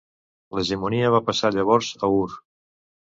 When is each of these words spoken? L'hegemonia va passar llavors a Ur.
L'hegemonia 0.59 1.11
va 1.15 1.21
passar 1.27 1.53
llavors 1.59 1.93
a 2.09 2.13
Ur. 2.17 2.27